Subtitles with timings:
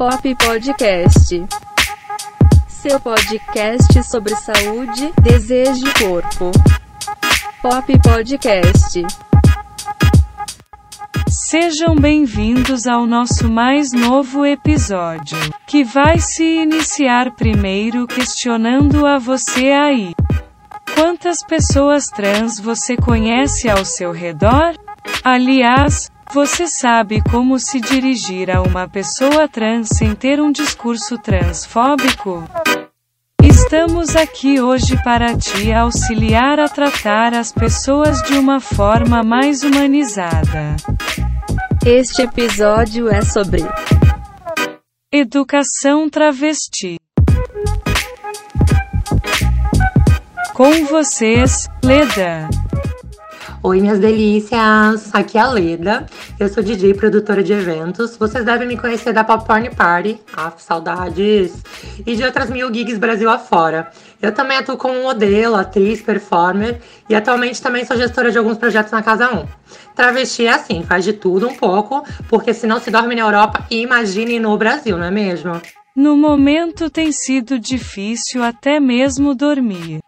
[0.00, 1.44] Pop Podcast.
[2.66, 6.50] Seu podcast sobre saúde, desejo e corpo.
[7.60, 9.02] Pop Podcast.
[11.28, 15.36] Sejam bem-vindos ao nosso mais novo episódio,
[15.66, 20.14] que vai se iniciar primeiro questionando a você aí.
[20.94, 24.74] Quantas pessoas trans você conhece ao seu redor?
[25.22, 32.44] Aliás, você sabe como se dirigir a uma pessoa trans sem ter um discurso transfóbico?
[33.42, 40.76] Estamos aqui hoje para te auxiliar a tratar as pessoas de uma forma mais humanizada.
[41.84, 43.62] Este episódio é sobre
[45.12, 46.96] Educação travesti.
[50.54, 52.48] Com vocês, Leda.
[53.62, 55.14] Oi, minhas delícias!
[55.14, 56.06] Aqui é a Leda,
[56.38, 58.16] eu sou DJ produtora de eventos.
[58.16, 61.62] Vocês devem me conhecer da Popcorn Party, ah, saudades!
[62.06, 63.90] E de outras mil gigs Brasil afora.
[64.22, 68.92] Eu também atuo como modelo, atriz, performer e atualmente também sou gestora de alguns projetos
[68.92, 69.44] na Casa 1.
[69.94, 73.66] Travesti é assim, faz de tudo um pouco, porque se não se dorme na Europa,
[73.70, 75.60] imagine no Brasil, não é mesmo?
[75.94, 80.00] No momento tem sido difícil até mesmo dormir.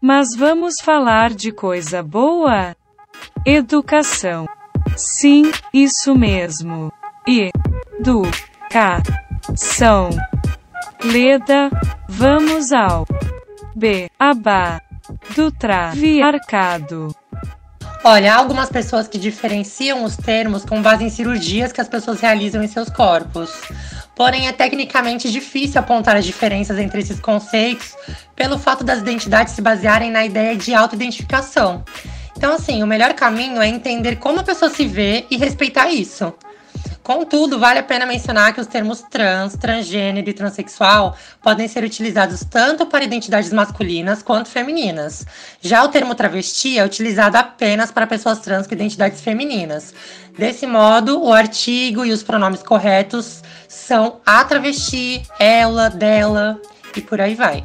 [0.00, 2.76] Mas vamos falar de coisa boa?
[3.44, 4.46] Educação.
[4.96, 6.92] Sim, isso mesmo.
[7.26, 7.50] E
[8.00, 8.22] do
[8.70, 9.02] ca
[9.54, 10.10] são.
[11.02, 11.70] Leda,
[12.08, 13.06] vamos ao
[13.74, 14.10] B.
[14.18, 14.80] Abá.
[15.34, 17.14] Do traviarcado.
[18.04, 22.20] Olha, há algumas pessoas que diferenciam os termos com base em cirurgias que as pessoas
[22.20, 23.50] realizam em seus corpos.
[24.14, 27.94] Porém, é tecnicamente difícil apontar as diferenças entre esses conceitos
[28.36, 31.82] pelo fato das identidades se basearem na ideia de autoidentificação.
[32.36, 36.34] Então, assim, o melhor caminho é entender como a pessoa se vê e respeitar isso.
[37.06, 42.40] Contudo, vale a pena mencionar que os termos trans, transgênero e transexual podem ser utilizados
[42.50, 45.24] tanto para identidades masculinas quanto femininas.
[45.60, 49.94] Já o termo travesti é utilizado apenas para pessoas trans com identidades femininas.
[50.36, 56.60] Desse modo, o artigo e os pronomes corretos são a travesti, ela, dela
[56.96, 57.62] e por aí vai.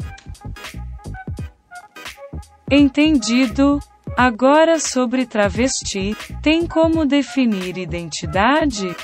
[2.69, 3.79] Entendido.
[4.17, 8.95] Agora sobre travesti, tem como definir identidade?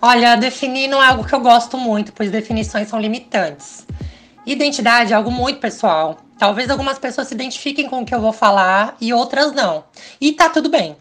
[0.00, 3.86] Olha, definir não é algo que eu gosto muito, pois definições são limitantes.
[4.44, 6.18] Identidade é algo muito pessoal.
[6.36, 9.84] Talvez algumas pessoas se identifiquem com o que eu vou falar e outras não.
[10.20, 10.96] E tá tudo bem.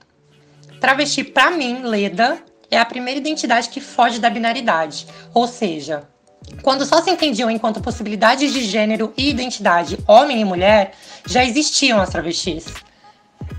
[0.79, 2.37] Travesti, para mim, Leda,
[2.69, 5.07] é a primeira identidade que foge da binaridade.
[5.33, 6.07] Ou seja,
[6.61, 10.93] quando só se entendiam enquanto possibilidades de gênero e identidade homem e mulher,
[11.25, 12.65] já existiam as travestis.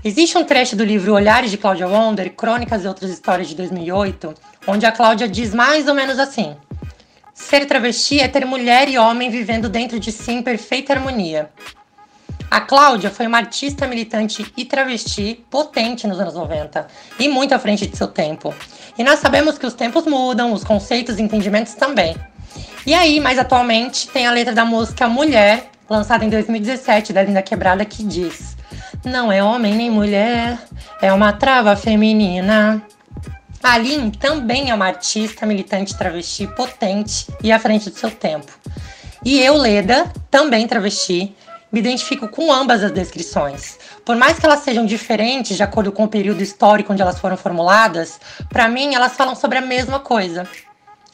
[0.03, 4.33] Existe um trecho do livro Olhares de Cláudia Wonder, Crônicas e Outras Histórias de 2008,
[4.67, 6.55] onde a Cláudia diz mais ou menos assim:
[7.33, 11.49] Ser travesti é ter mulher e homem vivendo dentro de si em perfeita harmonia.
[12.51, 17.59] A Cláudia foi uma artista militante e travesti potente nos anos 90 e muito à
[17.59, 18.53] frente de seu tempo.
[18.97, 22.15] E nós sabemos que os tempos mudam, os conceitos e entendimentos também.
[22.85, 27.41] E aí, mais atualmente, tem a letra da música Mulher, lançada em 2017, da Linda
[27.41, 28.57] Quebrada, que diz:
[29.05, 30.57] Não é homem nem mulher,
[31.01, 32.85] é uma trava feminina.
[33.63, 33.77] A
[34.19, 38.51] também é uma artista militante travesti potente e à frente do seu tempo.
[39.23, 41.33] E eu, Leda, também travesti,
[41.71, 43.79] me identifico com ambas as descrições.
[44.05, 47.37] Por mais que elas sejam diferentes de acordo com o período histórico onde elas foram
[47.37, 48.19] formuladas,
[48.49, 50.45] para mim elas falam sobre a mesma coisa.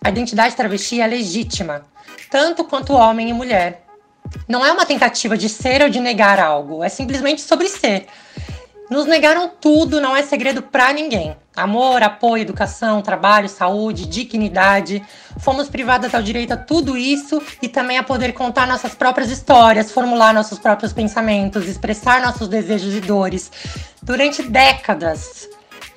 [0.01, 1.83] A identidade travesti é legítima,
[2.29, 3.85] tanto quanto homem e mulher.
[4.47, 8.07] Não é uma tentativa de ser ou de negar algo, é simplesmente sobre ser.
[8.89, 11.35] Nos negaram tudo, não é segredo para ninguém.
[11.55, 15.03] Amor, apoio, educação, trabalho, saúde, dignidade.
[15.39, 19.91] Fomos privadas ao direito a tudo isso e também a poder contar nossas próprias histórias,
[19.91, 23.51] formular nossos próprios pensamentos, expressar nossos desejos e dores.
[24.01, 25.47] Durante décadas,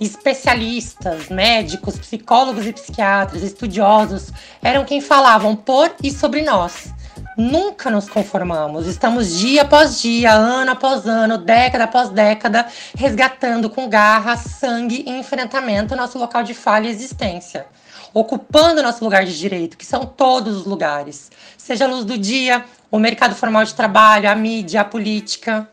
[0.02, 4.30] especialistas, médicos, psicólogos e psiquiatras, estudiosos
[4.62, 6.92] eram quem falavam por e sobre nós.
[7.36, 8.86] Nunca nos conformamos.
[8.86, 15.10] Estamos dia após dia, ano após ano, década após década, resgatando com garra, sangue e
[15.10, 17.66] enfrentamento nosso local de falha e existência.
[18.12, 21.30] Ocupando nosso lugar de direito, que são todos os lugares.
[21.56, 25.66] Seja a luz do dia, o mercado formal de trabalho, a mídia, a política.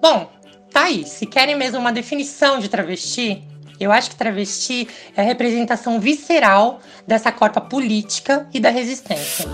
[0.00, 0.30] Bom,
[0.72, 1.04] tá aí.
[1.04, 3.42] Se querem mesmo uma definição de travesti,
[3.80, 9.46] eu acho que travesti é a representação visceral dessa corpa política e da resistência.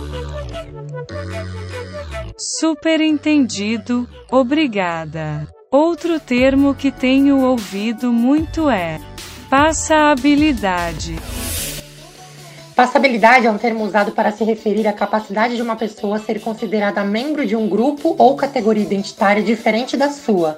[2.36, 5.48] Super entendido, obrigada.
[5.70, 9.00] Outro termo que tenho ouvido muito é
[9.50, 11.16] passabilidade.
[12.78, 17.02] Passabilidade é um termo usado para se referir à capacidade de uma pessoa ser considerada
[17.02, 20.56] membro de um grupo ou categoria identitária diferente da sua,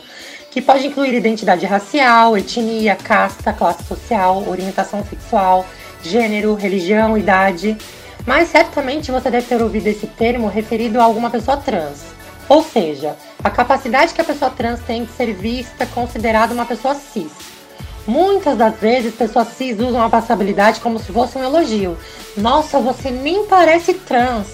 [0.51, 5.65] que pode incluir identidade racial, etnia, casta, classe social, orientação sexual,
[6.03, 7.77] gênero, religião, idade.
[8.27, 12.05] Mas certamente você deve ter ouvido esse termo referido a alguma pessoa trans.
[12.49, 16.97] Ou seja, a capacidade que a pessoa trans tem de ser vista considerada uma pessoa
[16.97, 17.31] cis.
[18.07, 21.97] Muitas das vezes, pessoas cis usam a passabilidade como se fosse um elogio.
[22.37, 24.49] Nossa, você nem parece trans.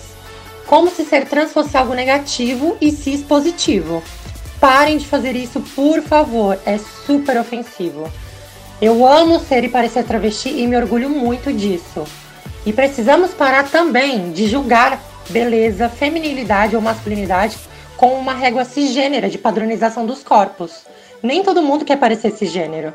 [0.67, 4.03] Como se ser trans fosse algo negativo e cis positivo.
[4.61, 6.59] Parem de fazer isso, por favor.
[6.65, 8.11] É super ofensivo.
[8.81, 12.05] Eu amo ser e parecer travesti e me orgulho muito disso.
[12.65, 15.01] E precisamos parar também de julgar
[15.31, 17.57] beleza, feminilidade ou masculinidade
[17.97, 20.85] com uma régua cisgênera de padronização dos corpos.
[21.23, 22.93] Nem todo mundo quer parecer cisgênero.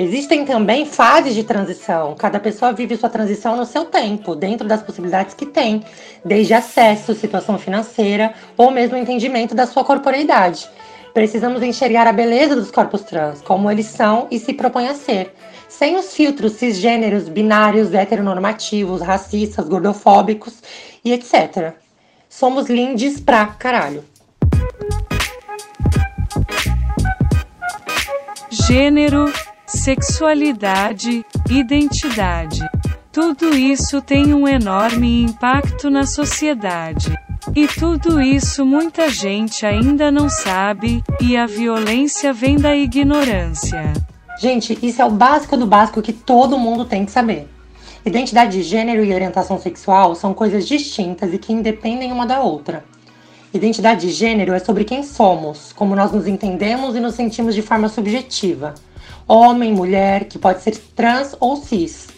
[0.00, 2.14] Existem também fases de transição.
[2.14, 5.82] Cada pessoa vive sua transição no seu tempo, dentro das possibilidades que tem,
[6.24, 10.70] desde acesso, situação financeira ou mesmo entendimento da sua corporeidade.
[11.12, 15.34] Precisamos enxergar a beleza dos corpos trans, como eles são e se propõem a ser,
[15.68, 20.62] sem os filtros cisgêneros, binários, heteronormativos, racistas, gordofóbicos
[21.04, 21.74] e etc.
[22.28, 24.04] Somos lindes pra caralho.
[28.48, 29.32] Gênero,
[29.68, 32.60] sexualidade, identidade.
[33.12, 37.14] Tudo isso tem um enorme impacto na sociedade.
[37.54, 43.92] E tudo isso muita gente ainda não sabe, e a violência vem da ignorância.
[44.40, 47.46] Gente, isso é o básico do básico que todo mundo tem que saber.
[48.06, 52.84] Identidade de gênero e orientação sexual são coisas distintas e que independem uma da outra.
[53.52, 57.62] Identidade de gênero é sobre quem somos, como nós nos entendemos e nos sentimos de
[57.62, 58.74] forma subjetiva.
[59.30, 62.08] Homem, mulher, que pode ser trans ou cis.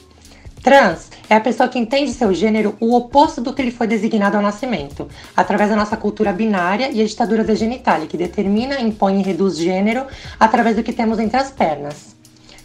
[0.63, 4.37] Trans é a pessoa que entende seu gênero o oposto do que lhe foi designado
[4.37, 9.19] ao nascimento, através da nossa cultura binária e a ditadura da genitália, que determina, impõe
[9.19, 10.07] e reduz gênero
[10.39, 12.15] através do que temos entre as pernas.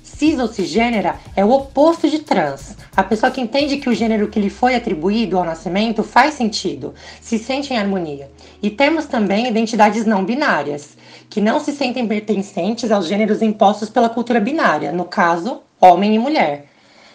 [0.04, 4.28] Cis ou cisgênera é o oposto de trans, a pessoa que entende que o gênero
[4.28, 8.30] que lhe foi atribuído ao nascimento faz sentido, se sente em harmonia.
[8.62, 10.96] E temos também identidades não binárias,
[11.36, 16.18] que não se sentem pertencentes aos gêneros impostos pela cultura binária, no caso, homem e
[16.18, 16.68] mulher.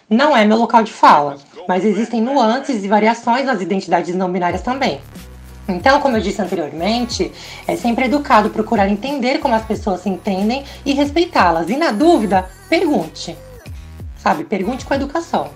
[0.07, 1.37] Não é meu local de fala,
[1.67, 5.01] mas existem nuances e variações nas identidades não binárias também.
[5.67, 7.31] Então, como eu disse anteriormente,
[7.67, 11.67] é sempre educado procurar entender como as pessoas se entendem e respeitá-las.
[11.71, 13.35] E na dúvida, pergunte.
[14.17, 15.49] Sabe, pergunte com educação.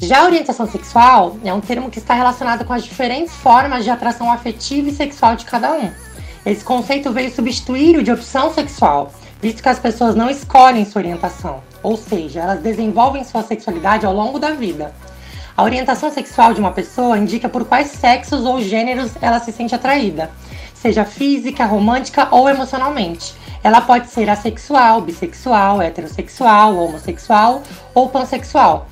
[0.00, 3.90] Já a orientação sexual é um termo que está relacionado com as diferentes formas de
[3.90, 5.92] atração afetiva e sexual de cada um.
[6.44, 11.00] Esse conceito veio substituir o de opção sexual, visto que as pessoas não escolhem sua
[11.00, 14.92] orientação, ou seja, elas desenvolvem sua sexualidade ao longo da vida.
[15.56, 19.72] A orientação sexual de uma pessoa indica por quais sexos ou gêneros ela se sente
[19.72, 20.32] atraída,
[20.74, 23.34] seja física, romântica ou emocionalmente.
[23.62, 27.62] Ela pode ser assexual, bissexual, heterossexual, homossexual
[27.94, 28.88] ou pansexual.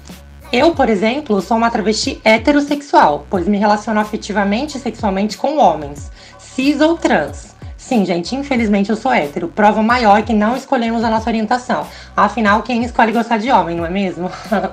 [0.53, 6.11] Eu, por exemplo, sou uma travesti heterossexual, pois me relaciono afetivamente e sexualmente com homens,
[6.55, 7.55] cis ou trans.
[7.77, 9.49] Sim, gente, infelizmente eu sou hétero.
[9.49, 11.87] Prova maior que não escolhemos a nossa orientação.
[12.17, 14.31] Afinal, quem escolhe gostar de homem, não é mesmo?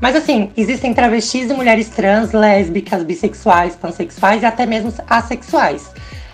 [0.00, 5.88] Mas assim, existem travestis e mulheres trans, lésbicas, bissexuais, pansexuais e até mesmo assexuais.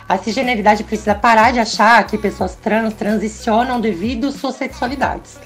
[0.09, 5.39] A cisgeneridade precisa parar de achar que pessoas trans transicionam devido às suas sexualidades.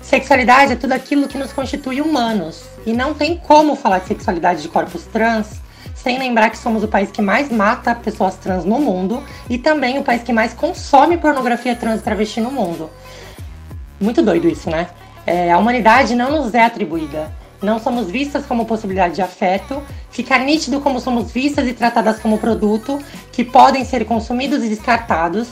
[0.00, 2.62] Sexualidade é tudo aquilo que nos constitui humanos.
[2.86, 5.60] E não tem como falar de sexualidade de corpos trans
[6.02, 9.98] sem lembrar que somos o país que mais mata pessoas trans no mundo e também
[9.98, 12.88] o país que mais consome pornografia trans e travesti no mundo.
[14.00, 14.88] Muito doido isso, né?
[15.26, 17.30] É, a humanidade não nos é atribuída.
[17.60, 22.38] Não somos vistas como possibilidade de afeto, fica nítido como somos vistas e tratadas como
[22.38, 23.00] produto
[23.32, 25.48] que podem ser consumidos e descartados,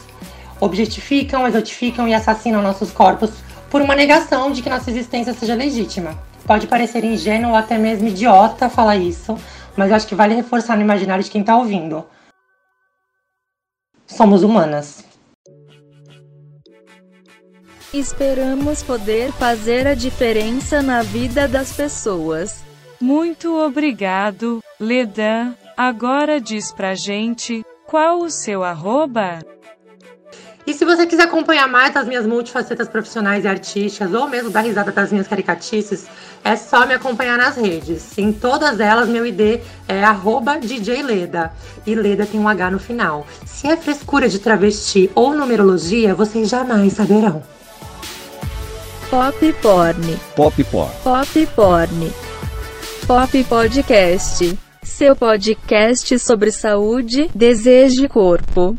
[0.60, 3.30] objetificam, exotificam e assassinam nossos corpos
[3.68, 6.16] por uma negação de que nossa existência seja legítima.
[6.46, 9.36] Pode parecer ingênuo ou até mesmo idiota falar isso,
[9.76, 12.04] mas acho que vale reforçar no imaginário de quem está ouvindo.
[14.06, 15.04] Somos humanas.
[17.92, 22.62] Esperamos poder fazer a diferença na vida das pessoas.
[23.00, 25.54] Muito obrigado, Ledan.
[25.76, 29.38] Agora diz pra gente, qual o seu arroba?
[30.66, 34.62] E se você quiser acompanhar mais das minhas multifacetas profissionais e artísticas, ou mesmo dar
[34.62, 36.06] risada das minhas caricatices,
[36.42, 38.18] é só me acompanhar nas redes.
[38.18, 40.02] Em todas elas, meu ID é
[40.60, 41.52] DJLeda.
[41.86, 43.24] E Leda tem um H no final.
[43.44, 47.44] Se é frescura de travesti ou numerologia, vocês jamais saberão.
[49.08, 50.18] Pop porn.
[50.34, 50.92] Pop porn.
[51.04, 52.12] Pop porn.
[53.06, 54.58] Pop Podcast.
[54.82, 58.76] Seu podcast sobre saúde, desejo e corpo.